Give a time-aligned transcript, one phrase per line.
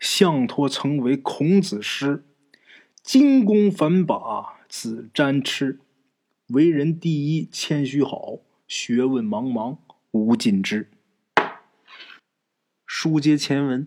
[0.00, 2.24] 项托曾为孔子师，
[3.02, 5.80] 金弓反把子瞻痴。
[6.48, 9.76] 为人第一谦虚好，学问茫茫
[10.12, 10.88] 无尽知。
[13.04, 13.86] 书接前文，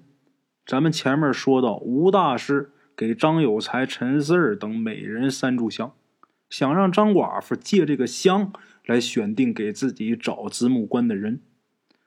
[0.64, 5.92] 咱们前面说到，吴大师给张有才、陈四儿等每人三炷香，
[6.52, 8.54] 想让张寡妇借这个香
[8.86, 11.42] 来选定给自己找子母官的人。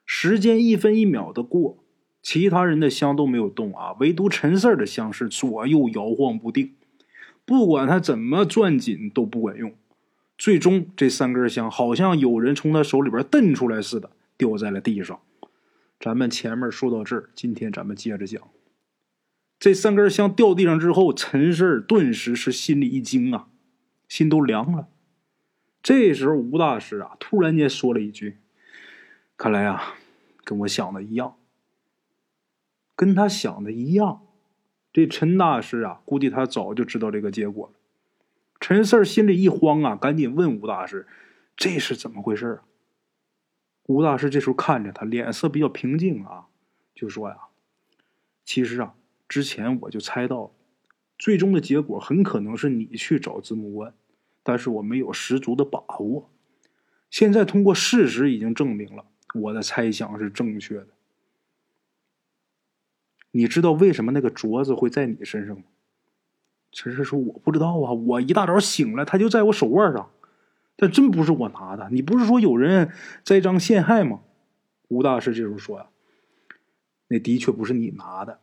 [0.07, 1.83] 时间一分一秒的过。
[2.23, 6.75] 其他人的香都没有动啊，唯独陈四儿的香是左右摇晃不定，
[7.45, 9.75] 不管他怎么攥紧都不管用。
[10.39, 15.19] 最终，这三根香好像有人从他手里边蹬出来似的，掉在了地上。
[16.01, 18.43] 咱们前面说到这儿，今天咱们接着讲。
[19.59, 23.49] 这三根香掉地上之后，陈四顿时是心里一惊啊，
[24.09, 24.89] 心都凉了。
[25.83, 28.39] 这时候，吴大师啊，突然间说了一句
[29.37, 29.97] ：“看来啊，
[30.43, 31.37] 跟我想的一样。”
[32.97, 34.23] 跟他想的一样，
[34.93, 37.75] 这陈大师啊，估计他早就知道这个结果了。
[38.59, 41.07] 陈四心里一慌啊，赶紧问吴大师
[41.57, 42.63] ：“这是怎么回事啊？”
[43.91, 46.47] 吴大师这时候看着他，脸色比较平静啊，
[46.95, 47.37] 就说：“呀，
[48.45, 48.95] 其实啊，
[49.29, 50.51] 之前我就猜到了，
[51.19, 53.93] 最终的结果很可能是你去找子母官，
[54.45, 56.31] 但是我没有十足的把握。
[57.11, 60.87] 现在通过事实已经证明了，我的猜想是正确的。”
[63.33, 65.65] 你知道为什么那个镯子会在你身上吗？
[66.71, 70.09] 陈氏说：“我不知道啊，我一大早醒来，它就在我手腕上，
[70.81, 71.91] 但真不是我拿的。
[71.91, 72.91] 你不是说有人
[73.23, 74.23] 栽赃陷害吗？”
[74.89, 75.89] 吴大师这时候说：“呀，
[77.09, 78.41] 那的确不是你拿的，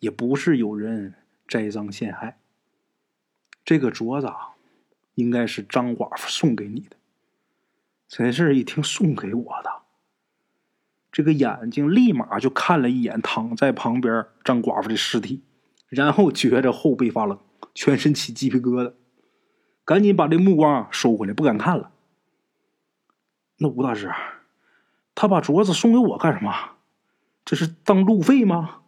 [0.00, 1.14] 也不是有人
[1.48, 2.40] 栽赃陷害。
[3.64, 4.54] 这个镯子啊，
[5.14, 6.96] 应该是张寡妇送给你的。”
[8.10, 9.70] 陈氏一听，送给我的。
[11.12, 15.44] 这个眼睛立马就看了一眼躺在旁边张寡妇的尸体，
[15.88, 17.38] 然后觉着后背发冷，
[17.72, 18.94] 全身起鸡皮疙瘩，
[19.84, 21.90] 赶紧把这目光收回来，不敢看了。
[23.58, 24.12] 那吴大师，
[25.14, 26.52] 他把镯子送给我干什么？
[27.44, 28.80] 这是当路费吗？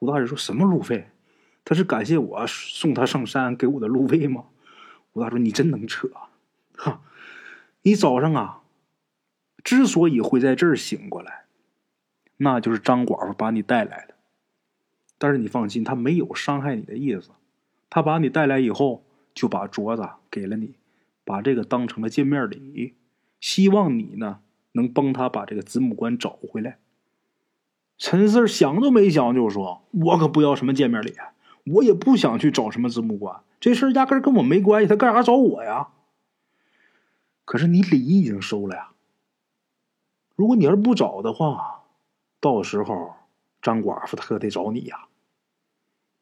[0.00, 1.08] 吴大师说什么路费？
[1.64, 4.44] 他是感谢我送他上山给我的路费吗？
[5.12, 6.10] 吴大师说你真能扯，
[6.76, 7.00] 哈！
[7.82, 8.62] 你早上啊，
[9.62, 11.44] 之所以会在这儿醒过来。
[12.36, 14.14] 那就是张寡妇把你带来的，
[15.16, 17.30] 但是你放心，他没有伤害你的意思。
[17.88, 20.74] 他把你带来以后，就把镯子给了你，
[21.24, 22.94] 把这个当成了见面礼，
[23.40, 24.40] 希望你呢
[24.72, 26.78] 能帮他把这个子母官找回来。
[27.98, 31.14] 陈四想都没想就说：“我可不要什么见面礼，
[31.64, 35.88] 我也不想去找什么子母官，这事压根跟我没关系，他干啥找我呀？”
[37.44, 38.92] 可是你礼已经收了呀，
[40.34, 41.82] 如果你要是不找的话。
[42.40, 43.14] 到时候，
[43.62, 45.06] 张寡妇她可得找你呀。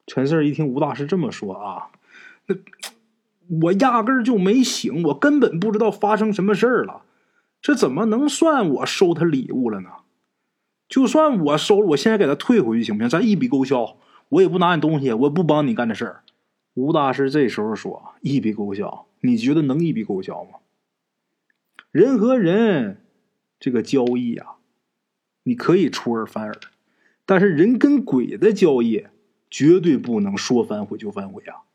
[0.06, 1.90] 陈四一听吴大师这么说啊，
[2.46, 2.54] 那
[3.60, 7.02] 我压根儿就没醒，我根本不知道发生什么事儿了。
[7.60, 9.90] 这怎么能算我收他礼物了呢？
[10.88, 13.08] 就算我收了，我现在给他退回去行不行？
[13.08, 13.96] 咱一笔勾销，
[14.30, 16.22] 我也不拿你东西，我不帮你干这事儿。
[16.74, 20.58] 吴大师这时候说：“一笔勾销，你觉得能一笔勾销吗？
[21.90, 23.02] 人和人
[23.60, 24.56] 这个交易啊。”
[25.44, 26.54] 你可以出尔反尔，
[27.26, 29.06] 但是人跟鬼的交易
[29.50, 31.66] 绝对不能说反悔就反悔啊！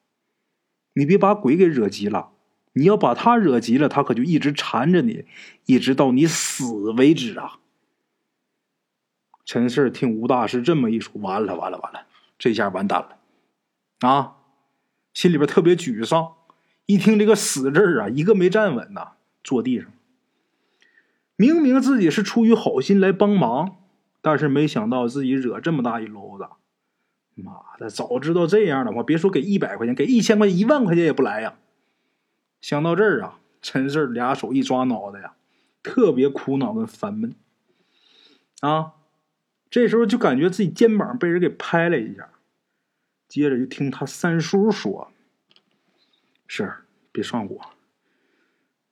[0.98, 2.32] 你别把鬼给惹急了，
[2.74, 5.26] 你要把他惹急了，他可就一直缠着你，
[5.68, 7.60] 一直到你死为止啊！
[9.46, 12.08] 陈四听吴大师这么一说，完了完了完了，
[12.40, 13.18] 这下完蛋了
[14.00, 14.38] 啊！
[15.14, 16.34] 心里边特别沮丧，
[16.88, 19.12] 一听这个“死”字啊，一个没站稳呐，
[19.44, 19.92] 坐地上。
[21.36, 23.78] 明明自己是出于好心来帮忙，
[24.20, 26.50] 但是没想到自己惹这么大一篓子。
[27.42, 31.58] 妈的，早知道这样的话，别说给一百块钱，给一千块钱、一万块钱也不来呀！
[32.62, 35.36] 想到这儿啊，陈四俩手一抓脑袋呀，
[35.84, 37.36] 特别苦恼跟烦闷。
[38.62, 38.94] 啊，
[39.70, 42.30] 这时候就感觉自己肩膀被人给拍了一下，
[43.28, 45.12] 接着就听他三叔说
[46.48, 46.74] ：“是，
[47.12, 47.60] 别上火，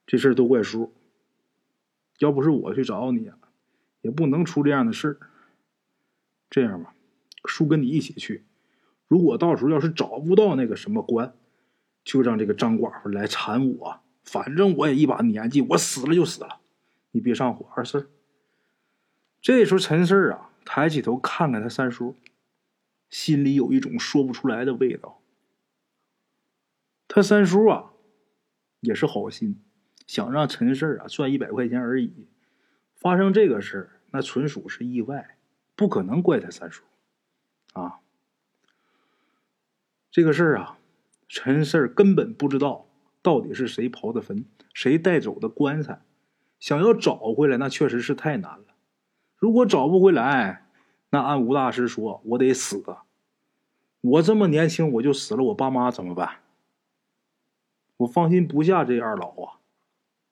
[0.06, 0.94] 这事儿都怪叔。”
[2.20, 3.30] 要不是我去找你，
[4.02, 5.18] 也不能出这样的事儿。
[6.50, 6.94] 这样吧，
[7.48, 8.46] 叔跟你一起去。
[9.08, 11.34] 如果到时候要是找不到那个什么官，
[12.04, 14.00] 就让这个张寡妇来缠我。
[14.24, 16.60] 反正我也一把年纪，我死了就死了。
[17.12, 18.10] 你别上火，二四。
[19.40, 22.16] 这时候陈四啊，抬起头看看他三叔，
[23.10, 25.22] 心里有一种说不出来的味道。
[27.08, 27.92] 他三叔啊，
[28.80, 29.62] 也是好心，
[30.08, 32.28] 想让陈四啊赚一百块钱而已。
[32.96, 35.38] 发生这个事儿，那纯属是意外，
[35.76, 36.84] 不可能怪他三叔
[37.76, 38.00] 啊。
[40.12, 40.78] 这个事儿啊，
[41.28, 42.88] 陈四根本不知道
[43.22, 46.02] 到底是谁刨的坟，谁带走的棺材。
[46.60, 48.66] 想要找回来，那确实是太难了。
[49.38, 50.68] 如果找不回来，
[51.10, 53.04] 那按吴大师说，我得死啊。
[54.02, 56.40] 我这么年轻，我就死了，我爸妈怎么办？
[57.98, 59.60] 我放心不下这二老啊！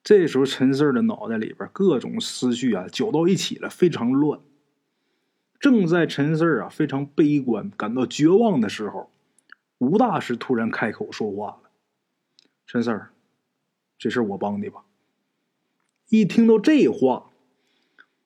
[0.03, 4.39] 这时候，陈四的脑袋里边各种思绪啊搅到一起了，非常乱。
[5.63, 9.09] 正在陈四啊非常悲观、感到绝望的时候，
[9.77, 11.69] 吴大师突然开口说话了
[12.67, 13.11] ：“陈四儿，
[13.97, 14.83] 这事我帮你吧。”
[16.11, 17.29] 一听到这话，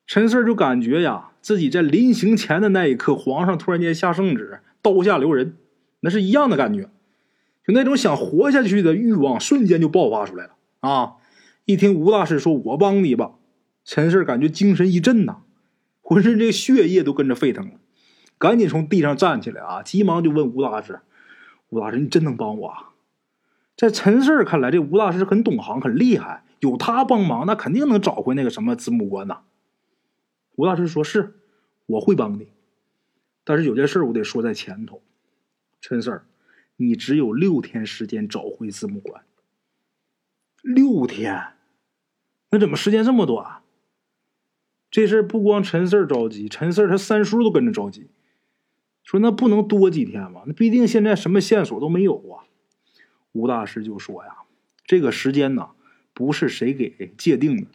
[0.08, 5.58] 陈四就感觉呀，自己在临行前的那一刻，皇上突然间下圣旨，刀下留人，
[6.00, 6.90] 那是一样的感觉。
[7.64, 11.18] 就那种想活下去的欲望，瞬间就爆发出来了啊！
[11.66, 13.36] 一听吴大师说“我帮你吧”，
[13.86, 15.42] 陈氏感觉精神一振呐，
[16.08, 17.74] 浑身这个血液都跟着沸腾了，
[18.38, 21.02] 赶紧从地上站起来啊，急忙就问吴大师
[21.68, 22.74] ：“吴大师，你真能帮我？”
[23.76, 29.42] 在陈四看来，这吴大师很懂行，很厉害，有他帮忙，那肯定能找回那个什么子母棺呐。
[30.56, 31.36] 吴大师说：“是，
[31.88, 32.48] 我会帮你，
[33.44, 35.02] 但是有件事我得说在前头，
[35.82, 36.22] 陈四。”
[36.80, 39.24] 你只有六天时间找回子母馆。
[40.62, 41.54] 六天，
[42.52, 43.64] 那怎么时间这么短？
[44.90, 48.08] 这事不光陈四着急，陈四他三叔都跟着着急，
[49.04, 50.42] 说那不能多几天吗？
[50.46, 52.48] 那毕竟现在什么线索都没有啊。
[53.34, 54.32] 吴大师就说呀，
[54.86, 55.70] 这个时间呢，
[56.14, 57.68] 不是谁给界定的，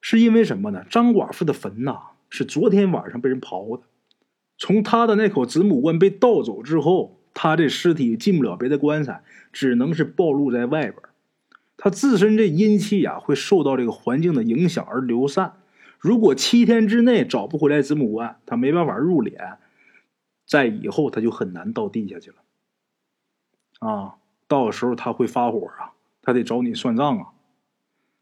[0.00, 0.84] 是因为什么呢？
[0.88, 3.84] 张寡妇的坟呐，是昨天晚上被人刨的，
[4.56, 7.14] 从他的那口子母棺被盗走之后。
[7.40, 9.22] 他这尸体进不了别的棺材，
[9.52, 10.96] 只能是暴露在外边。
[11.76, 15.52] 他自身这阴气呀，会受到这个环境的影响而流散。
[15.98, 19.56] 如果七天之内找不回来子母棺，他没办法入殓，
[20.46, 22.36] 在以后他就很难到地下去了。
[23.80, 24.16] 啊，
[24.46, 25.92] 到时候他会发火啊，
[26.22, 27.32] 他得找你算账啊。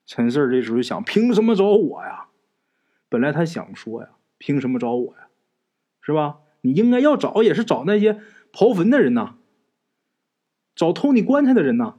[0.07, 2.29] 陈四这时候想，凭什么找我呀？
[3.09, 5.29] 本来他想说呀，凭什么找我呀？
[6.01, 6.39] 是吧？
[6.63, 8.21] 你应该要找，也是找那些。
[8.53, 9.35] 刨坟的人呐，
[10.75, 11.97] 找偷你棺材的人呐。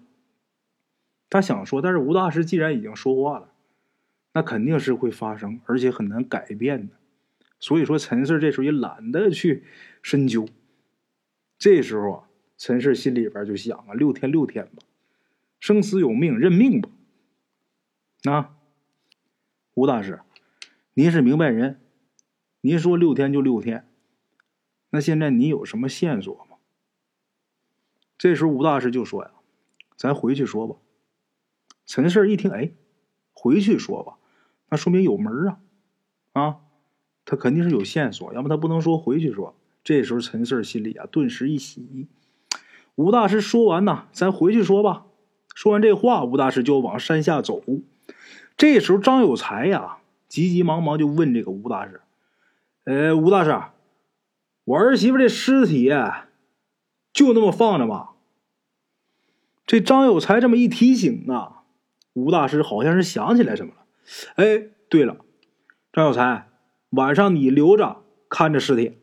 [1.30, 3.50] 他想说，但是吴大师既然已经说话了，
[4.38, 6.94] 那肯定是会发生，而且很难改变的。
[7.60, 9.64] 所以说，陈氏这时候也懒得去
[10.04, 10.48] 深究。
[11.58, 14.84] 这时候啊，陈氏心里边就想啊，六天六天吧，
[15.60, 16.90] 生死有命，认命吧。
[18.26, 18.56] 啊，
[19.74, 20.20] 吴大师，
[20.94, 21.82] 您是明白人，
[22.62, 23.88] 您说六天就六天。
[24.92, 26.58] 那现在你有什么线索吗？
[28.20, 29.32] 这时候吴大师就说：“呀，
[29.96, 30.76] 咱回去说吧。”
[31.88, 32.72] 陈氏一听，哎，
[33.34, 34.20] 回去说吧，
[34.70, 35.60] 那说明有门啊，
[36.34, 36.56] 啊，
[37.26, 39.56] 他肯定是有线索，要么他不能说回去说。
[39.84, 42.08] 这时候陈氏心里啊，顿时一喜。
[42.96, 45.06] 吴大师说完呐，咱回去说吧。
[45.56, 47.64] 说完这话，吴大师就往山下走。
[48.58, 49.98] 这时候张有才呀，
[50.28, 52.02] 急急忙忙就问这个吴大师
[52.86, 53.60] ：“呃，吴大师，
[54.66, 55.90] 我儿媳妇这尸体……”
[57.14, 58.12] 就那么放着吧。
[59.66, 61.64] 这张有才这么一提醒啊，
[62.14, 63.87] 吴大师好像是想起来什么了。
[64.36, 65.18] 哎，对了，
[65.92, 66.48] 张有才，
[66.92, 68.94] 晚上你留着看着尸体，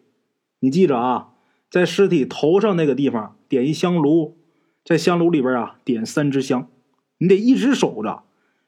[0.60, 1.34] 你记着啊，
[1.70, 4.36] 在尸体头上那个地方点一香炉，
[4.84, 6.68] 在香炉里边啊点三支香，
[7.18, 8.22] 你得一直守着。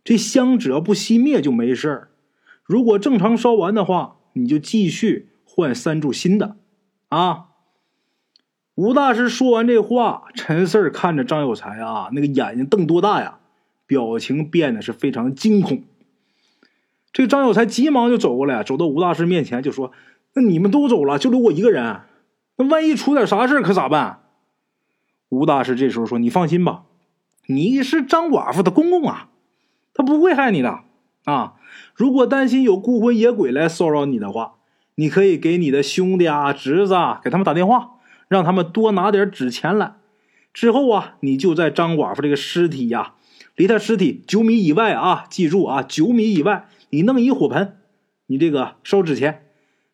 [0.05, 2.11] 这香只要不熄灭就没事儿，
[2.63, 6.57] 如果正常烧完的话，你就继续换三柱新的
[7.09, 7.47] 啊。
[8.77, 13.41] 吴大师说完这话，陈四看着张有才啊，那个眼睛瞪多大呀，
[13.87, 15.83] 表情变得是非常惊恐。
[17.17, 19.91] 这张有才急忙就走过来，走到吴大师面前就说
[20.37, 22.03] ：“那你们都走了，就留我一个人，
[22.59, 24.25] 那万一出点啥事可咋办？”
[25.31, 26.83] 吴大师这时候说：“你放心吧，
[27.47, 29.31] 你是张寡妇的公公啊，
[29.95, 30.81] 他不会害你的
[31.25, 31.55] 啊。
[31.95, 34.57] 如果担心有孤魂野鬼来骚扰你的话，
[34.97, 37.93] 你可以给你的兄弟啊、侄子啊，给他们打电话。”
[38.29, 39.95] 让他们多拿点纸钱来，
[40.53, 43.15] 之后啊，你就在张寡妇这个尸体呀，
[43.55, 47.79] 离他尸体九米以外啊，记住啊，九米以外，你弄一火盆，
[48.27, 49.47] 你这个烧纸钱，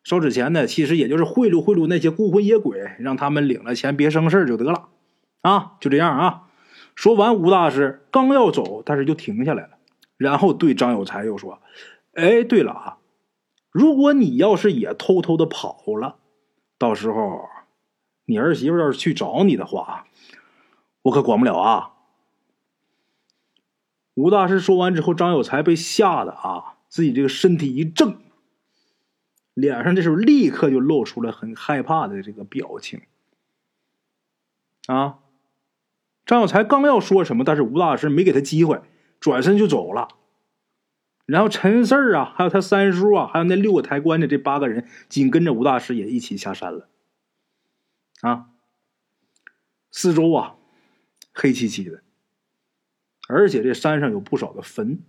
[0.03, 4.89] 烧纸钱呢，其实也就是贿赂贿赂那些孤魂野鬼，让他们领了钱别生事就得了，
[5.41, 6.49] 啊，就这样啊。
[6.95, 9.77] 说完，吴大师刚要走，但是就停下来了，
[10.17, 11.59] 然后对张有才又说
[12.13, 12.97] ：“哎，对了啊，
[13.71, 16.17] 如果你要是也偷偷的跑了，
[16.77, 17.49] 到时候
[18.25, 20.05] 你儿媳妇要是去找你的话，
[21.01, 21.89] 我可管不了啊。”
[24.13, 28.19] 吴大师说完之后，张有才被吓得啊，自己这个身体一怔，
[29.55, 33.01] 脸上这时候立刻就露出了很害怕的这个表情。
[34.85, 35.17] 啊，
[36.23, 38.79] 张有才刚要说什么，但是吴大师没给他机会，
[39.19, 40.09] 转身就走了。
[41.25, 46.87] 然后陈四儿啊，还有他三叔啊，还有那六个抬棺的这八个人，紧跟着吴大师也一起下山了。
[48.21, 48.51] 啊，
[49.89, 50.57] 四周啊，
[51.33, 52.03] 黑漆漆的。
[53.27, 55.01] 而且这山上有不少的坟，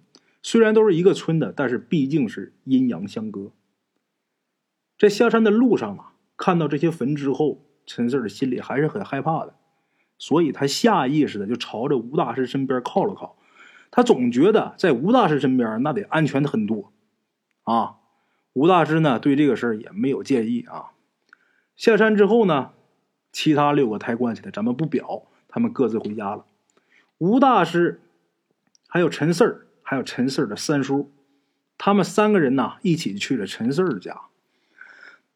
[0.45, 3.51] 虽然都是一个村的，但是毕竟是阴阳相隔。
[4.99, 9.55] 在下山的路上啊，看到这些坟之后，陈四的心里还是很害怕的，
[10.19, 13.39] 所以他下意识的就朝着吴大师身边靠了靠。
[13.91, 16.93] 他总觉得在吴大师身边那得安全的很多，
[17.63, 17.97] 啊，
[18.53, 20.91] 吴大师呢对这个事儿也没有介意啊。
[21.75, 22.73] 下山之后呢，
[23.33, 26.45] 其他六个抬棺材的咱们不表，他们各自回家了。
[27.17, 28.03] 吴大师。
[28.87, 31.13] 还有陈四儿，还有陈四的三叔，
[31.79, 34.23] 他们三个人呢一起去了陈四儿家。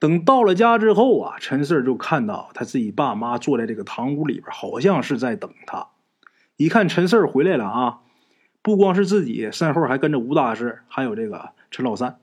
[0.00, 5.88] 等到了家之后啊，陈四就看到他自己爸妈坐在这个堂屋里边，好像是在等他。
[6.56, 8.00] 一看陈四回来了啊，
[8.62, 12.18] 不光是自己，身后还跟着吴大师，还有这个陈老三。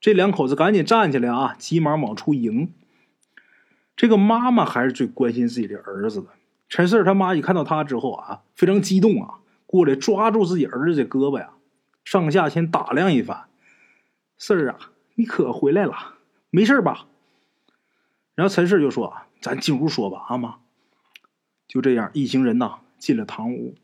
[0.00, 2.72] 这两口子赶紧站起来啊，急忙往出迎。
[3.96, 6.28] 这个妈妈还是最关心自己的儿子的。
[6.68, 9.38] 陈四他妈一看到他之后啊，非常激动啊。
[9.66, 11.50] 过来抓住自己儿子的胳膊呀，
[12.04, 13.48] 上下先打量一番。
[14.38, 16.14] 四儿啊，你可回来了，
[16.50, 17.06] 没事吧？
[18.34, 20.58] 然后陈四就说：“咱进屋说吧，阿妈。”
[21.66, 23.74] 就这样，一行人呐进了堂屋。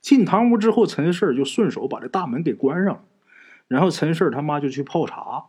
[0.00, 3.04] 进堂屋之后，陈四就顺手把这大门给关上。
[3.66, 5.46] 然后陈四他妈就去泡茶。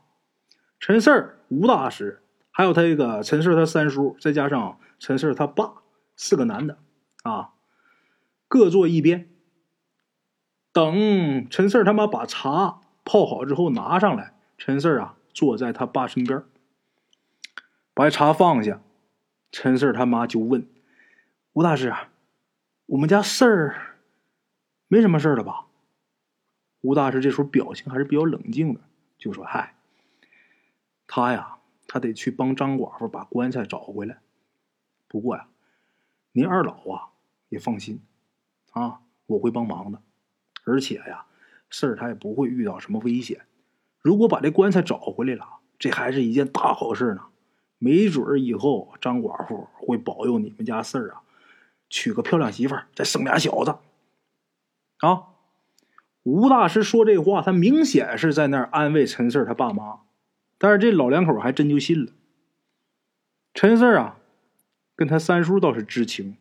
[0.80, 5.74] 陈四吴大师，还有他一个陈四他三叔，再加上陈四他爸，
[6.16, 6.78] 四个男的
[7.24, 7.50] 啊，
[8.48, 9.30] 各坐一边。
[10.76, 16.44] 等陈四他妈把茶泡好之后拿上来，陈四啊坐在他爸身边，
[17.94, 18.82] 把茶放下，
[19.54, 20.68] 陈四他妈就问
[21.54, 22.10] 吴大师啊
[22.88, 23.96] ：“我们家四儿
[24.90, 25.68] 没什么事了吧？”
[26.84, 28.82] 吴大师这时候表情还是比较冷静的，
[29.18, 29.76] 就说：“嗨，
[31.08, 34.18] 他呀，他得去帮张寡妇把棺材找回来。
[35.08, 35.48] 不过呀，
[36.34, 37.14] 您二老啊
[37.48, 38.02] 也放心
[38.74, 40.02] 啊，我会帮忙的。”
[40.66, 41.26] 而且呀，
[41.70, 43.42] 事儿他也不会遇到什么危险。
[44.02, 45.48] 如果把这棺材找回来了，
[45.80, 47.22] 这还是一件大好事呢。
[47.78, 51.22] 没准儿以后张寡妇会保佑你们家四儿啊，
[51.90, 53.76] 娶个漂亮媳妇，再生俩小子。
[55.00, 55.28] 啊，
[56.24, 60.00] 吴大师说这话，他明显是在那儿安慰陈四儿他爸妈。
[60.58, 62.12] 但是这老两口还真就信了。
[63.54, 64.18] 陈四儿啊，
[64.96, 66.38] 跟他三叔倒是知情，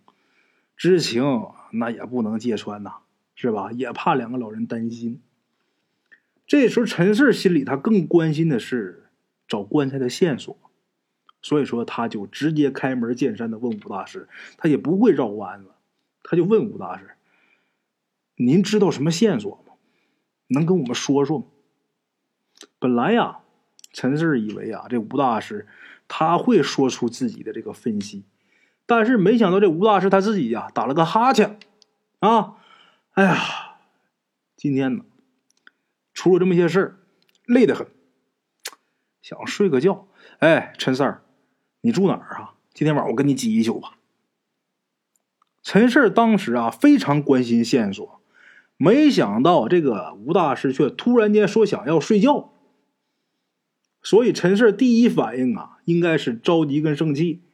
[0.76, 1.24] 知情
[1.72, 2.98] 那也不能揭穿呐。
[3.34, 3.72] 是吧？
[3.72, 5.20] 也怕两个老人担心。
[6.46, 9.06] 这时候，陈四心里他更关心的是
[9.48, 10.56] 找棺材的线索，
[11.40, 15.70] 所以说他就直接开门见山的问吴大师，他也不会绕弯子，
[16.22, 17.12] 他就问吴大师
[18.36, 19.72] ：“您知道什么线索吗？
[20.48, 21.46] 能跟我们说说吗？”
[22.78, 23.38] 本来呀，
[23.92, 25.66] 陈四以为啊，这吴大师
[26.06, 28.24] 他会说出自己的这个分析，
[28.84, 31.58] 但是没想到这吴大师他自己呀打了个哈欠，
[32.20, 32.58] 啊。
[33.14, 33.76] 哎呀，
[34.56, 35.04] 今天呢，
[36.12, 36.98] 出了这么些事儿，
[37.46, 37.86] 累得很，
[39.22, 40.08] 想睡个觉。
[40.40, 41.22] 哎，陈四儿，
[41.82, 42.54] 你住哪儿啊？
[42.72, 43.98] 今天晚上我跟你挤一宿吧。
[45.62, 48.20] 陈四儿当时啊非常关心线索，
[48.76, 52.52] 没想到这个吴大师却突然间说想要睡觉，
[54.02, 57.44] 所以陈四儿第一反应啊应该是着急跟生气，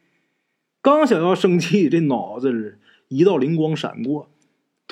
[0.81, 4.27] 刚想要生气，这脑子一道灵光闪过。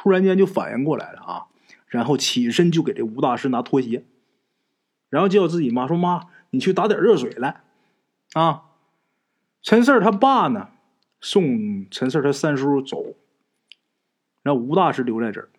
[0.01, 1.47] 突然间就反应过来了啊，
[1.87, 4.05] 然后起身就给这吴大师拿拖鞋，
[5.09, 7.63] 然后叫自己妈说：“妈，你去打点热水来。”
[8.31, 8.63] 啊，
[9.61, 10.69] 陈四他爸呢
[11.19, 13.13] 送陈四他三叔走，
[14.41, 15.49] 让吴大师留在这儿。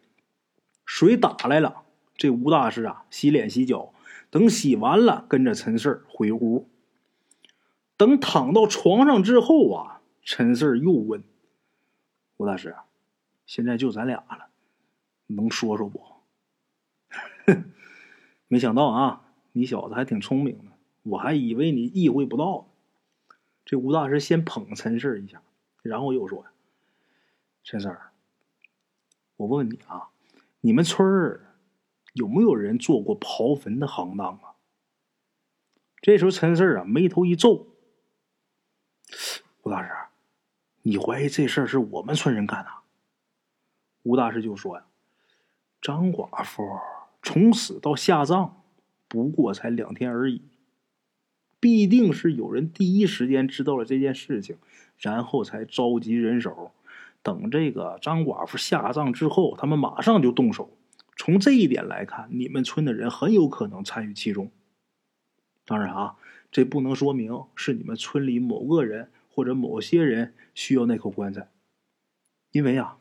[0.87, 1.82] 水打来了，
[2.16, 3.92] 这吴大师啊洗脸洗脚，
[4.30, 6.66] 等洗完了，跟着陈四回屋。
[7.99, 11.23] 等躺到床上之后啊，陈四又问
[12.38, 12.75] 吴大师。
[13.50, 14.49] 现在就咱俩了，
[15.26, 16.00] 能说说不？
[18.47, 20.71] 没想到啊，你小子还挺聪明的，
[21.02, 23.35] 我还以为你意会不到呢。
[23.64, 25.42] 这吴大师先捧陈氏一下，
[25.83, 26.47] 然后又说
[27.64, 28.12] ：“陈四儿，
[29.35, 30.11] 我问问你啊，
[30.61, 31.57] 你们村儿
[32.12, 34.54] 有没有人做过刨坟的行当啊？”
[36.00, 37.66] 这时候陈四啊眉头一皱
[39.64, 39.92] ：“吴大师，
[40.83, 42.71] 你怀疑这事儿是我们村人干的？”
[44.02, 44.85] 吴大师就说：“呀，
[45.80, 46.62] 张寡妇
[47.23, 48.62] 从死到下葬，
[49.09, 50.42] 不过才两天而已。
[51.61, 54.57] 必定是有人第一时间知道了这件事情，
[54.97, 56.73] 然后才召集人手。
[57.23, 60.71] 等这个张寡妇下葬之后，他们马上就动手。
[61.19, 64.50] 从这一点来看，你们村的人很有可能参与其中。
[65.66, 66.16] 当然啊，
[66.50, 71.50] 这不能说明是你们村里某个人或者某些人需要那口棺材，
[72.52, 72.97] 因为啊。”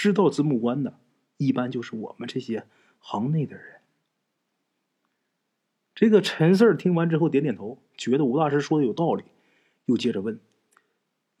[0.00, 0.96] 知道子母棺的，
[1.38, 2.68] 一般就是我们这些
[3.00, 3.80] 行内的人。
[5.92, 9.24] 这个陈四儿听完之后点点头，觉得吴大师说的有道理，
[9.86, 10.38] 又接着问：“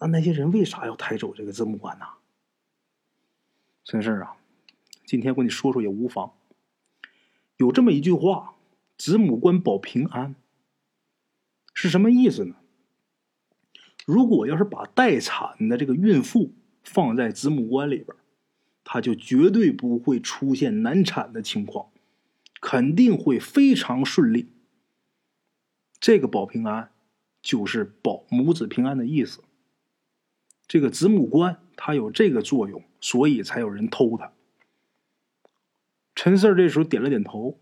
[0.00, 2.06] 那那些人为啥要抬走这个子母棺呢？”
[3.86, 4.36] 陈四儿啊，
[5.06, 6.32] 今天跟你说说也无妨。
[7.58, 8.56] 有这么一句话
[8.98, 10.34] ：“子母棺保平安”，
[11.72, 12.56] 是什么意思呢？
[14.04, 18.16] 如果要是把待产的这个孕妇放在子母棺里边。
[18.90, 21.90] 他就绝对不会出现难产的情况，
[22.58, 24.50] 肯定会非常顺利。
[26.00, 26.90] 这个保平安，
[27.42, 29.44] 就是保母子平安的意思。
[30.66, 34.32] 这个子母官它有这个作用，所以才有人偷它。
[36.14, 37.58] 陈四这时候点了点头，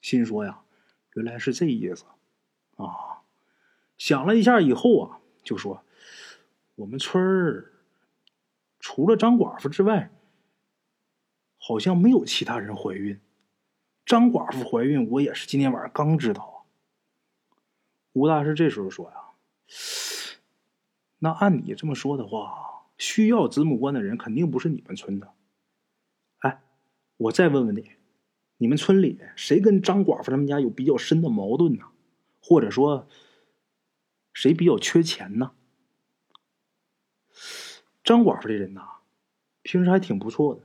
[0.00, 0.60] 心说呀，
[1.14, 2.04] 原来是这意思
[2.76, 3.18] 啊。
[3.96, 5.82] 想了一下以后啊，就说
[6.76, 7.72] 我们村儿
[8.78, 10.12] 除了张寡妇之外。
[11.58, 13.20] 好像没有其他人怀孕，
[14.06, 16.56] 张寡妇怀孕，我也是今天晚上刚知道啊。
[18.12, 19.16] 吴大师这时候说呀
[21.18, 25.34] ：“那按你这么说的话，需要子母棺的人肯定不是你们村的。
[26.38, 26.62] 哎，
[27.16, 27.92] 我再问问你，
[28.56, 31.84] 你们村里谁跟张寡妇他们家有比较深的矛盾呢？
[32.40, 33.08] 或者说，
[34.32, 35.52] 谁比较缺钱呢？
[38.02, 38.82] 张寡妇这人呐，
[39.62, 40.62] 平时还挺不错的。”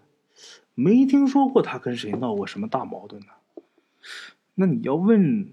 [0.75, 3.27] 没听说过他跟谁闹过什么大矛盾呢？
[4.55, 5.51] 那你要问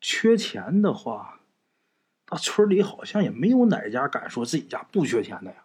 [0.00, 1.40] 缺钱的话，
[2.30, 5.62] 那村里好像也没有哪家敢说自己家不缺钱的呀。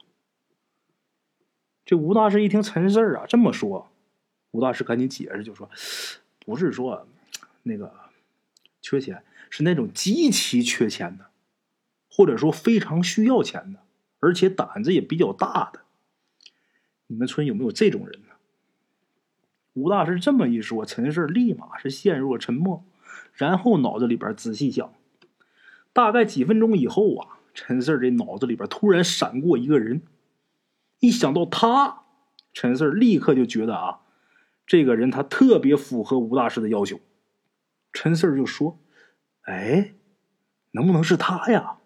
[1.85, 3.89] 这吴大师一听陈四儿啊这么说，
[4.51, 5.69] 吴大师赶紧解释，就说
[6.45, 7.07] ：“不是说
[7.63, 7.93] 那个
[8.81, 11.27] 缺钱，是那种极其缺钱的，
[12.09, 13.79] 或者说非常需要钱的，
[14.19, 15.81] 而且胆子也比较大的。
[17.07, 18.21] 你们村有没有这种人？”
[19.77, 22.83] 吴大师这么一说，陈氏立马是陷入了沉默，
[23.33, 24.91] 然后脑子里边仔细想。
[25.93, 30.01] 大概几分钟以后啊，陈四这脑子里边突然闪过一个人，
[30.99, 32.05] 一想到他，
[32.53, 33.99] 陈四立刻就觉得啊，
[34.65, 36.99] 这个人他特别符合吴大师的要求。
[37.93, 38.79] 陈四就说
[39.45, 39.93] ：“哎，
[40.71, 41.77] 能不能是他呀？”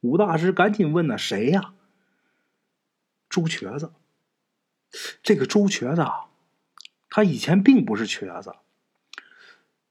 [0.00, 1.74] 吴大师赶紧问：“呢谁呀？”
[3.28, 3.92] 朱瘸子。
[5.22, 6.28] 这个朱瘸子啊。
[7.14, 8.54] 他以前并不是瘸子，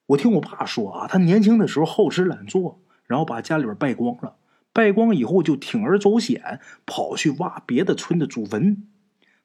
[0.07, 4.37] 我听我爸说啊，他年轻的时候好吃懒做，然后把家里边败光了，
[4.73, 8.87] 败光以后就铤而走险，跑去挖别的村的祖坟，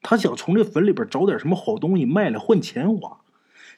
[0.00, 3.20] 他想从这坟里边找点什么好东西卖了换钱花，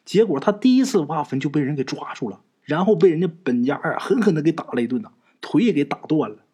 [0.05, 6.45] 结果他第一次挖坟就被人给抓住了，然后被人家本家啊狠狠的给打了一顿呐，腿也给打断了，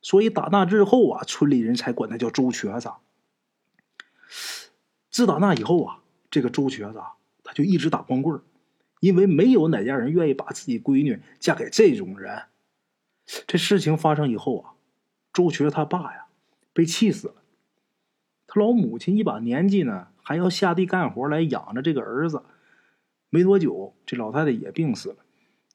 [0.00, 2.92] 所以打那之后啊，村里人才管他叫周瘸子。
[5.10, 5.98] 自打那以后啊。
[6.32, 7.12] 这个周瘸子啊，
[7.44, 8.40] 他就一直打光棍
[9.00, 12.44] 因为没有哪家人愿意把自己闺女嫁给这种人。
[13.46, 14.72] 这事情发生以后啊，
[15.30, 16.26] 周瘸他爸呀
[16.72, 17.34] 被气死了，
[18.46, 22.42] 他老母亲一把年纪呢，还要下地干活来养着这个儿子。
[23.28, 25.16] 没多久，这老太太也病死了。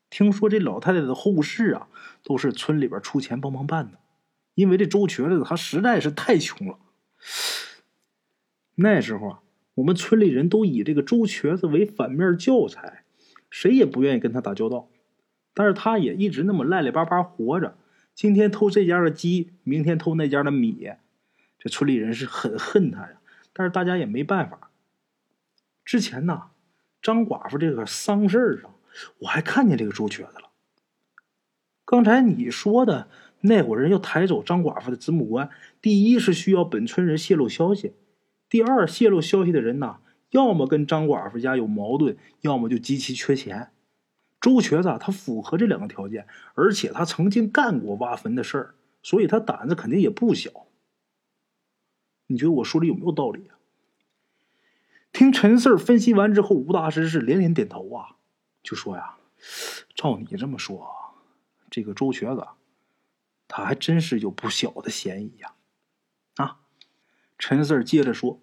[0.10, 1.88] 听说这老太太的后事啊，
[2.24, 4.00] 都是村里边出钱帮忙办的，
[4.56, 6.80] 因为这周瘸子他实在是太穷了。
[8.74, 9.39] 那时候啊。
[9.77, 13.03] 我们村里人都以这个周瘸子为反面教材，
[13.51, 14.89] 谁也不愿意跟他打交道。
[15.53, 17.77] 但是他也一直那么赖赖巴巴活着，
[18.15, 20.89] 今天偷这家的鸡，明天偷那家的米，
[21.59, 23.21] 这村里人是很恨他呀。
[23.53, 24.71] 但是大家也没办法。
[25.85, 26.45] 之前呢，
[26.99, 28.73] 张寡妇这个丧事上，
[29.19, 30.49] 我还看见这个周瘸子了。
[31.85, 33.09] 刚才你说的
[33.41, 37.93] 那伙人要抬走张寡妇的子母棺，第一是需要本村人泄露消息。
[38.49, 39.97] 第二，泄露消息的人呢，
[40.29, 43.71] 要么跟张寡妇家有矛盾，要么就极其缺钱。
[44.39, 50.67] 周瘸子他符合这两个条件，而且他曾经干过挖坟的事儿，所以他胆子肯定也不小。
[52.27, 53.57] 你觉得我说的有没有道理啊？
[55.12, 58.17] 听陈四分析完之后，吴大师是连连点头啊，
[58.62, 59.17] 就说呀
[59.95, 60.88] ：“照你这么说，
[61.71, 62.45] 这个周瘸子，
[63.47, 65.53] 他还真是有不小的嫌疑呀！
[67.38, 68.41] 陈四接着说：“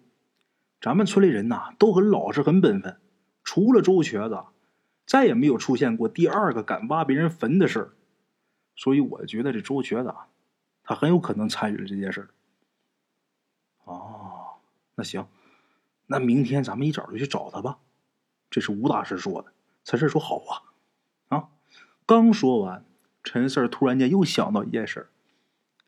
[0.79, 2.99] 咱们村里人呐都很老实、很本分，
[3.43, 4.45] 除了周瘸子，
[5.05, 7.93] 再也没有出现过第二个敢挖别人坟的事儿。
[8.75, 10.13] 所以我觉得这周瘸子，
[10.83, 12.29] 他很有可能参与了这件事儿。”
[13.83, 14.55] 哦，
[14.95, 15.27] 那行，
[16.07, 17.77] 那明天咱们一早就去找他吧。
[18.49, 19.51] 这是吴大师说的。
[19.83, 20.73] 陈四说：“好啊。”
[21.35, 21.49] 啊，
[22.05, 22.85] 刚说完，
[23.23, 25.09] 陈四突然间又想到一件事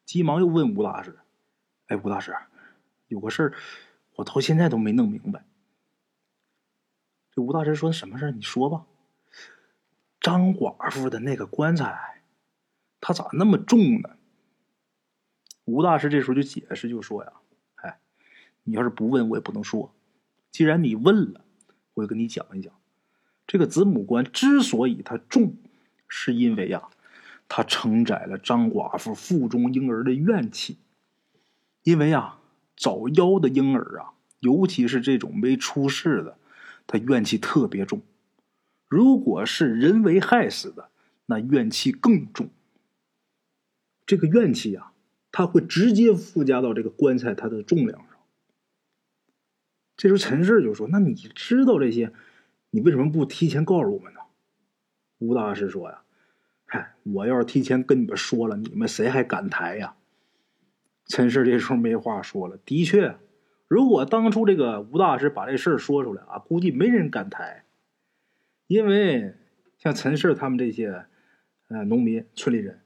[0.06, 1.20] 急忙又问吴大师
[1.88, 2.36] ：“哎，吴大师，
[3.08, 3.54] 有个事儿，
[4.16, 5.46] 我到现在都没弄明白。”
[7.32, 8.32] 这吴大师说：“什么事儿？
[8.32, 8.86] 你说吧。”
[10.20, 12.22] 张寡妇的那个棺材，
[13.00, 14.18] 它咋那么重呢？
[15.66, 17.34] 吴大师这时候就解释，就说呀。
[17.76, 18.00] 哎
[18.64, 19.94] 你要是不问，我也不能说。
[20.52, 21.46] 既然你问了，
[21.94, 22.74] 我就跟你讲一讲。
[23.46, 25.56] 这个子母棺之所以它重，
[26.08, 26.90] 是因为呀，
[27.48, 30.80] 它承载了张寡妇腹中婴儿的怨气。
[31.84, 32.37] 因为呀，
[32.78, 36.38] 早夭的婴儿啊，尤其是这种没出世的，
[36.86, 38.04] 他怨气特别重。
[38.88, 40.90] 如果是人为害死的，
[41.26, 42.50] 那怨气更重。
[44.06, 44.94] 这个怨气啊，
[45.32, 48.08] 它会直接附加到这个棺材它的重量上。
[49.98, 52.14] 这时候陈氏就说：“那你知道这些，
[52.70, 54.20] 你为什么不提前告诉我们呢？”
[55.20, 56.04] 吴大师说：“呀，
[56.66, 59.96] 嗨，我要是提前跟你们说了，你们谁还敢抬呀？”
[61.08, 62.58] 陈氏这时候没话说了。
[62.66, 63.18] 的确，
[63.68, 67.64] 如果当初这个吴大师把这事儿说出来啊，估计没人敢抬，
[68.68, 69.36] 因为
[69.78, 71.06] 像陈氏他们这些
[71.70, 72.82] 呃农民村里人，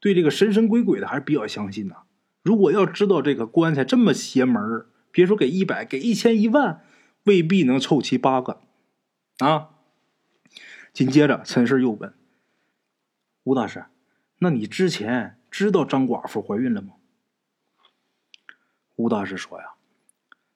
[0.00, 1.96] 对这个神神鬼鬼的还是比较相信的。
[2.42, 6.82] 如果要知道这个棺材这么邪门儿，别说给一百，给一千一万，
[7.24, 8.60] 未必能凑齐八个，
[9.38, 9.70] 啊！
[10.92, 12.14] 紧接着，陈氏又问
[13.44, 13.84] 吴大师
[14.40, 16.94] ：“那你之前知道张寡妇怀孕了吗？”
[18.98, 19.74] 吴大师说：“呀，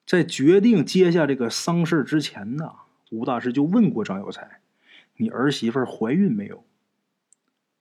[0.04, 2.72] 在决定接下这个丧事之前呢，
[3.10, 4.60] 吴大师就问过张有才
[5.16, 6.64] ：‘你儿媳妇怀孕没有？’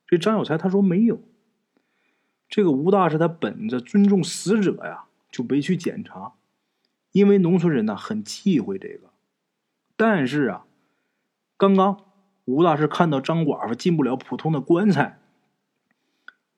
[0.06, 1.22] 这张有才他说没有。
[2.48, 6.34] 这个吴大师他本着尊重死者呀，就没去检查。”
[7.12, 9.10] 因为农村人呢很忌讳这个，
[9.98, 10.66] 但是啊，
[11.58, 12.06] 刚刚
[12.46, 15.20] 吴大师看到张寡妇进不了普通的棺材，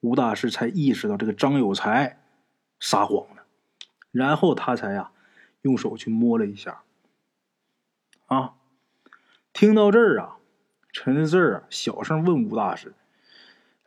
[0.02, 2.20] 吴大师才意识到这个张有才
[2.80, 3.43] 撒谎了，
[4.14, 5.12] 然后他才呀
[5.64, 6.84] 用手去摸了一下。
[8.28, 8.56] 啊，
[9.52, 10.38] 听到这儿啊，
[10.94, 12.94] 陈四啊小声问吴大师：“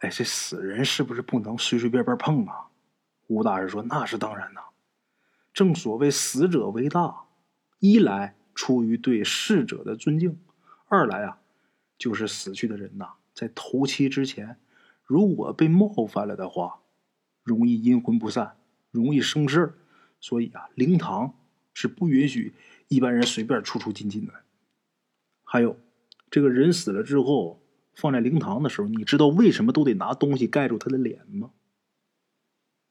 [0.00, 2.66] 哎，这死人是不是不能随随便便碰啊？”
[3.28, 4.60] 吴大师说：“那是当然呐。”
[5.54, 7.24] 正所谓死者为大，
[7.78, 10.38] 一来出于对逝者的尊敬，
[10.88, 11.38] 二来啊，
[11.96, 14.58] 就是死去的人呐，在头七之前，
[15.04, 16.80] 如果被冒犯了的话，
[17.42, 18.56] 容易阴魂不散，
[18.90, 19.74] 容易生事儿，
[20.26, 21.34] 所以啊，灵堂
[21.72, 22.52] 是不允许
[22.88, 24.32] 一般人随便出出进进的。
[25.44, 25.78] 还有，
[26.28, 27.62] 这个人死了之后
[27.94, 31.52] 放在灵堂的时候，你知道为什么都得拿东西盖住他的脸吗？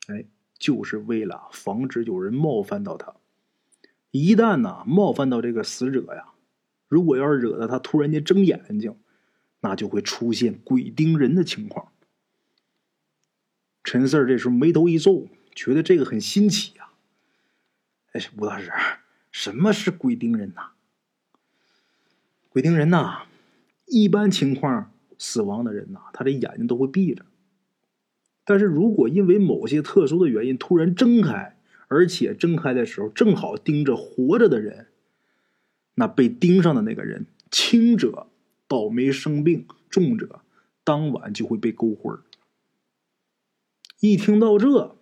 [0.08, 0.24] 哎。
[0.58, 3.14] 就是为了防止有人冒犯到他，
[4.12, 6.30] 一旦呢冒犯到这个死者呀，
[6.88, 8.96] 如果要是惹得他突然间睁眼睛，
[9.60, 11.92] 那就会出现鬼盯人的情况。
[13.84, 16.85] 陈四这时候眉头一皱，觉得这个很新奇啊。
[18.16, 18.72] 哎，吴大师，
[19.30, 20.70] 什么是鬼盯人呐？
[22.48, 23.24] 鬼盯人呐，
[23.88, 27.26] 一般情况死亡的人呐，他的眼睛都会闭着。
[28.46, 31.58] 但是如果因为某些特殊的原因突然睁开，
[31.90, 34.88] 而且睁开的时候正好盯着活着的人，
[35.96, 38.28] 那被盯上的那个人，轻者
[38.66, 40.40] 倒霉生病，重者
[40.86, 42.18] 当晚就会被勾魂
[44.00, 44.96] 一听到这，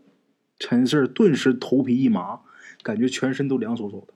[0.58, 2.42] 陈四顿时头皮一麻，
[2.84, 4.14] 感觉全身都凉飕飕的。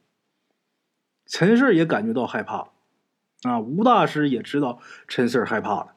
[1.26, 2.70] 陈四也感觉到害怕，
[3.42, 5.94] 啊，吴大师也知道陈四害怕了，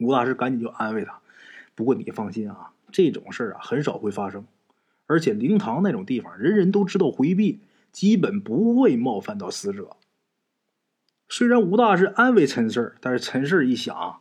[0.00, 1.20] 吴大师赶紧就安慰他。
[1.74, 4.46] 不过你放心啊，这种事儿啊很少会发生，
[5.06, 7.60] 而且灵堂那种地方，人人都知道回避，
[7.92, 9.96] 基本不会冒犯到死者。
[11.28, 14.20] 虽然吴大师安慰陈氏，但是陈氏一想，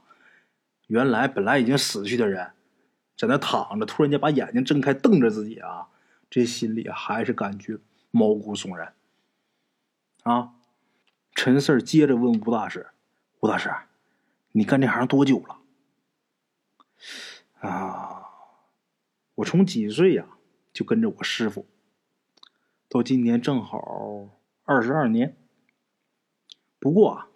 [0.88, 2.52] 原来本来已经死去的人，
[3.18, 5.88] 在那躺着，突然间把眼睛睁开瞪着自己啊，
[6.30, 7.80] 这心里还是感觉
[8.12, 8.94] 毛骨悚然。
[10.24, 10.56] 啊，
[11.34, 12.88] 陈四儿接着问吴大师
[13.40, 13.74] ：“吴大师，
[14.52, 15.60] 你干这行多久了？”
[17.62, 18.26] 啊，
[19.36, 20.28] 我从几岁呀
[20.74, 21.66] 就跟着我师傅，
[22.90, 24.30] 到今年正好
[24.64, 25.38] 二十二年。
[26.80, 27.30] 不过啊，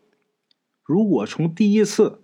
[0.84, 2.24] 如果从第一次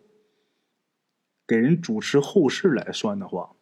[1.48, 3.56] 给人主持后事来算的话，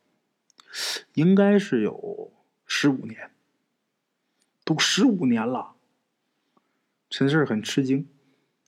[1.13, 2.33] 应该是有
[2.65, 3.31] 十五年，
[4.63, 5.75] 都十五年了。
[7.09, 8.09] 陈四很吃惊，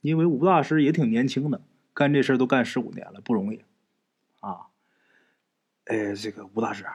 [0.02, 1.62] 因为吴大师也挺年轻的，
[1.94, 3.64] 干这事都干十五年了，不容易
[4.40, 4.68] 啊。
[5.86, 6.86] 哎，这个吴大师，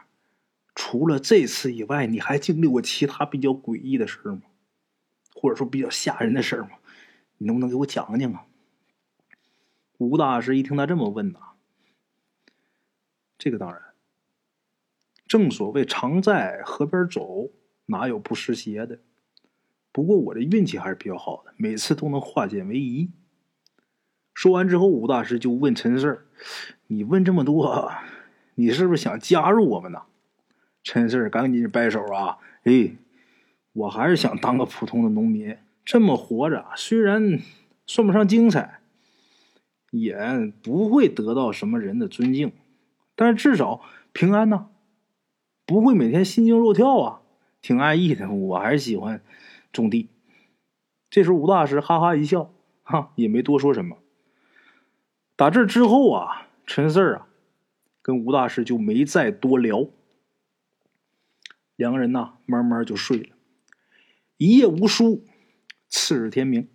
[0.74, 4.42] 除了这次以外，你还经历过其他比较诡异的事吗？
[5.34, 6.70] 或者说比较吓人的事吗？
[7.38, 8.46] 你能不能给我讲讲啊？
[9.98, 11.40] 吴大师一听他这么问呐，
[13.38, 13.91] 这个当然，
[15.32, 17.48] 正所谓常在河边走，
[17.86, 18.98] 哪有不湿鞋的？
[19.90, 23.08] 不过我这运气还是比较好的，每次都能化险为夷。
[24.34, 26.26] 说完之后，吴大师就问陈四
[26.88, 27.90] 你问这么多，
[28.56, 30.02] 你是不是想加入我们呢？”
[30.84, 32.90] 陈四赶紧摆手啊，哎，
[33.72, 37.38] 我还是想当个普通的农民，这么活着，虽然
[37.86, 38.80] 算不上精彩。
[39.92, 42.52] 也不会得到什么人的尊敬，
[43.14, 43.80] 但是至少
[44.12, 44.68] 平安呢，
[45.64, 47.22] 不会每天心惊肉跳啊，
[47.60, 48.30] 挺安逸的。
[48.30, 49.22] 我还是喜欢
[49.72, 50.08] 种地。
[51.08, 53.98] 这时候吴大师哈哈一笑，哈，也没多说什么。
[55.36, 57.28] 打这之后啊，陈四儿啊，
[58.00, 59.88] 跟吴大师就没再多聊，
[61.76, 63.36] 两个人呢慢慢就睡了，
[64.36, 65.24] 一夜无书。
[65.88, 66.68] 次日天明。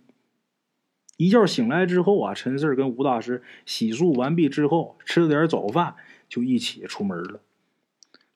[1.16, 5.96] 一觉醒来之后啊，陈四跟吴大师洗漱完毕之后，吃了点早饭，
[6.28, 7.40] 就一起出门了。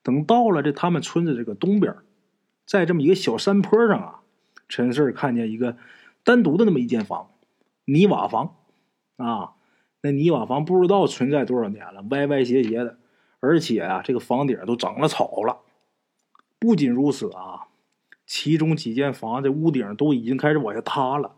[0.03, 1.95] 等到了这他们村子这个东边，
[2.65, 4.19] 在这么一个小山坡上啊，
[4.69, 5.77] 陈四看见一个
[6.23, 7.31] 单独的那么一间房，
[7.85, 8.55] 泥瓦房
[9.17, 9.53] 啊，
[10.01, 12.97] 那泥瓦房不知道存在多少年了，歪歪斜斜的，
[13.39, 15.59] 而且啊，这个房顶都长了草了。
[16.59, 17.67] 不仅如此啊，
[18.25, 21.35] 其中几间房子屋顶都已经开始往下塌了。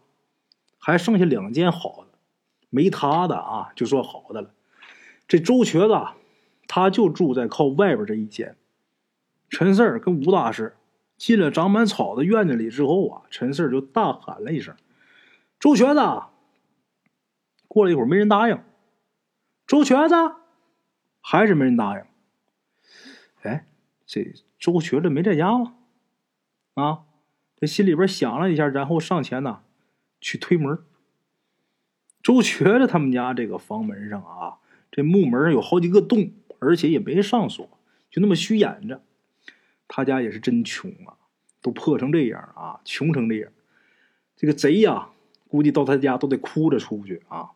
[0.77, 2.17] 还剩下两间好的，
[2.69, 4.51] 没塌的啊，就算好的了。
[5.27, 5.99] 这周瘸子，
[6.67, 8.55] 他就住在靠外边这一间。
[9.49, 10.75] 陈四儿跟吴大师
[11.17, 14.75] 进了长满草的院子里之后啊，陈四儿就大喊了一声
[15.59, 15.99] ：“周瘸子！”
[17.67, 18.59] 过了一会儿，没人答应。
[19.67, 20.15] 周瘸子，
[21.21, 22.05] 还是没人答应。
[23.41, 23.67] 哎，
[24.05, 25.75] 这周瘸子没在家吗？
[26.75, 27.03] 啊，
[27.57, 29.61] 这心里边想了一下，然后上前呢。
[30.21, 30.79] 去推门，
[32.23, 34.57] 周瘸子他们家这个房门上啊，
[34.89, 36.31] 这木门有好几个洞，
[36.65, 37.69] 而且也没上锁，
[38.09, 39.01] 就那么虚掩着。
[39.87, 41.15] 他家也是真穷啊，
[41.61, 43.51] 都破成这样啊，穷成这样。
[44.35, 45.09] 这个贼呀，
[45.47, 47.51] 估计到他家都得哭着出去啊。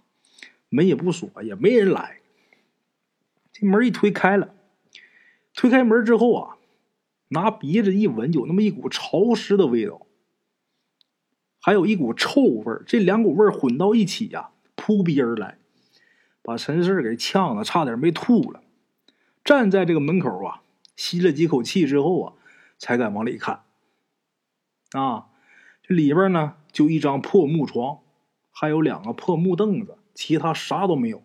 [0.70, 2.20] 门也不锁，也没人来。
[3.52, 4.54] 这门一推开了，
[5.56, 6.58] 推开门之后啊，
[7.30, 10.06] 拿鼻子一闻，有那么一股潮湿的味道。
[11.60, 15.58] 还有一股臭味，这两股味混到一起呀，扑鼻而来，
[16.42, 18.62] 把陈四给呛的差点没吐了。
[19.50, 20.62] 站在这个门口啊，
[20.96, 22.34] 吸了几口气之后啊，
[22.78, 23.64] 才敢往里看。
[24.92, 25.30] 啊，
[25.82, 27.98] 这里边呢就一张破木床，
[28.52, 31.24] 还有两个破木凳子，其他啥都没有。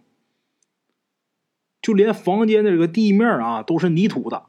[1.82, 4.46] 就连房间的这个地面啊都是泥土的，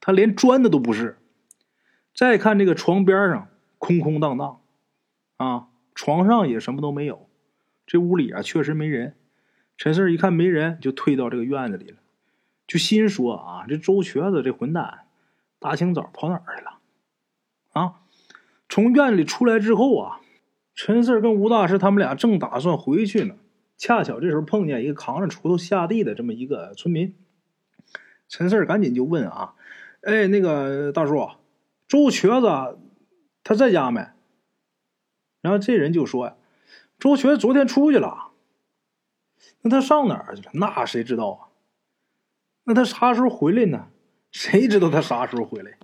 [0.00, 1.16] 他连砖的都不是。
[2.14, 4.60] 再看这个床边上，空空荡荡。
[5.38, 7.26] 啊，床上也什么都没有，
[7.86, 9.16] 这屋里啊确实没人。
[9.78, 11.96] 陈四一看没人，就退到这个院子里了，
[12.66, 15.06] 就心说啊，这周瘸子这混蛋，
[15.58, 16.78] 大清早跑哪儿去了？
[17.72, 18.00] 啊，
[18.68, 20.20] 从院里出来之后啊，
[20.74, 23.36] 陈四跟吴大师他们俩正打算回去呢，
[23.76, 27.14] 恰巧这时候碰见一个扛着锄头下地的这么一个村民。
[28.28, 29.54] 陈四赶紧就问啊，
[30.02, 31.30] 哎，那个大叔，
[31.86, 32.78] 周瘸子
[33.42, 34.06] 他在家没？
[35.42, 36.36] 然后这人就说呀
[36.98, 38.30] ：“周全昨天出去了，
[39.60, 40.50] 那他上哪儿去了？
[40.54, 41.48] 那谁知道啊？
[42.64, 43.88] 那他啥时候回来呢？
[44.30, 45.78] 谁知道他啥时候回来？”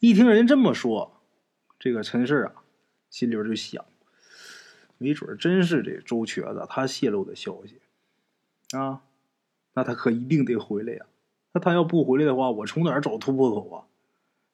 [0.00, 1.20] 一听人这么说，
[1.78, 2.52] 这个陈氏啊，
[3.10, 3.84] 心里边就想：
[4.96, 7.80] 没准真是这周瘸子他泄露的消息
[8.76, 9.02] 啊，
[9.74, 11.04] 那他可一定得回来呀。
[11.52, 13.84] 那他要不回来的话，我从哪儿找突破口啊？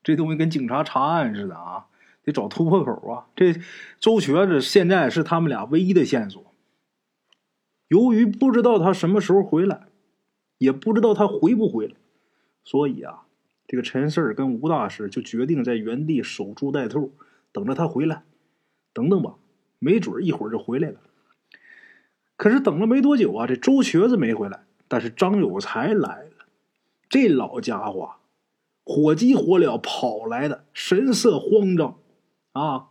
[0.02, 1.86] 这东西跟警察查案似的啊！
[2.24, 3.26] 得找突破口啊！
[3.36, 3.54] 这
[4.00, 6.52] 周瘸子现在是他们俩唯一的线索。
[7.86, 9.85] 由于不知道他什么时候回来，
[10.58, 11.94] 也不知道他回不回来，
[12.64, 13.22] 所以啊，
[13.66, 17.12] 这个陈四儿跟吴大师就决定在原地守株待兔，
[17.52, 18.24] 等着他回来。
[18.92, 19.34] 等等吧，
[19.78, 21.00] 没准一会儿就回来了。
[22.36, 26.46] 可是等了没多久啊，这周瘸子没回来，但是张有才来了。
[27.08, 28.12] 这老家伙
[28.84, 31.98] 火急火燎跑来的，神色慌张。
[32.52, 32.88] 啊！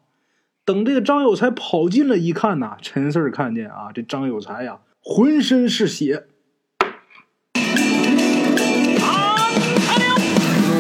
[0.64, 6.28] 等这个张有才跑进了一看呐，陈四儿看见啊，这张有才呀，浑身是血，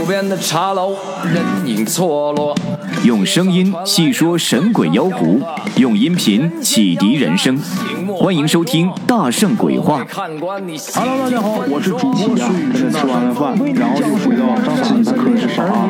[0.08, 2.56] 边的茶楼，人影错落。
[3.04, 5.42] 用声音细说神鬼妖狐，
[5.78, 7.58] 用音频启迪人生。
[8.16, 10.04] 欢迎收听《大圣鬼话》。
[10.14, 12.92] Hello，大家好，我是主播孙宇。
[12.92, 15.90] 吃完了饭，然后就回到自己的课室上啊。